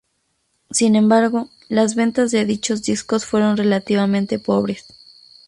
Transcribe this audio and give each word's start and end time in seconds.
Sin 0.71 0.95
embargo, 0.95 1.51
las 1.69 1.93
ventas 1.93 2.31
de 2.31 2.43
dichos 2.45 2.81
discos 2.81 3.23
fueron 3.23 3.55
relativamente 3.55 4.39
pobres. 4.39 4.87